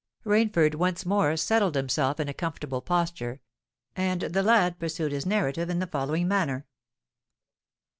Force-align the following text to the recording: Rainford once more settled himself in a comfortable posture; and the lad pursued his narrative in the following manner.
Rainford 0.25 0.73
once 0.73 1.05
more 1.05 1.37
settled 1.37 1.75
himself 1.75 2.19
in 2.19 2.27
a 2.27 2.33
comfortable 2.33 2.81
posture; 2.81 3.39
and 3.95 4.21
the 4.21 4.41
lad 4.41 4.79
pursued 4.79 5.11
his 5.11 5.27
narrative 5.27 5.69
in 5.69 5.77
the 5.77 5.85
following 5.85 6.27
manner. 6.27 6.65